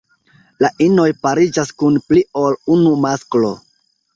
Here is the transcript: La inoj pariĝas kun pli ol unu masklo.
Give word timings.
La 0.65 0.71
inoj 0.85 1.05
pariĝas 1.27 1.73
kun 1.83 2.01
pli 2.09 2.25
ol 2.45 2.59
unu 2.77 2.99
masklo. 3.05 3.53